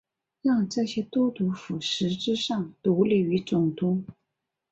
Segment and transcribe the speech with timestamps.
[0.41, 4.01] 让这些都督府实质上独立于总督。